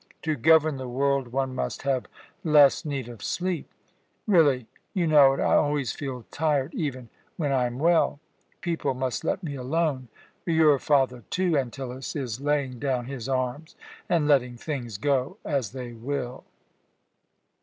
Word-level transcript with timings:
To 0.23 0.35
govern 0.35 0.77
the 0.77 0.87
world 0.87 1.27
one 1.27 1.53
must 1.53 1.83
have 1.83 2.07
less 2.43 2.83
need 2.85 3.07
of 3.07 3.21
sleep. 3.21 3.69
Really 4.25 4.65
you 4.95 5.05
know 5.05 5.33
it 5.33 5.39
I 5.39 5.53
always 5.53 5.91
feel 5.91 6.25
tired, 6.31 6.73
even 6.73 7.09
when 7.37 7.51
I 7.51 7.67
am 7.67 7.77
well. 7.77 8.19
People 8.61 8.95
must 8.95 9.23
let 9.23 9.43
me 9.43 9.53
alone! 9.53 10.07
Your 10.43 10.79
father, 10.79 11.23
too, 11.29 11.55
Antyllus, 11.55 12.15
is 12.15 12.41
laying 12.41 12.79
down 12.79 13.05
his 13.05 13.29
arms 13.29 13.75
and 14.09 14.27
letting 14.27 14.57
things 14.57 14.97
go 14.97 15.37
as 15.45 15.71
they 15.71 15.91
will." 15.93 16.45